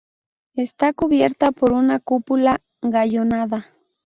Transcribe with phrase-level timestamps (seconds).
[0.55, 3.71] Está cubierta por una cúpula gallonada.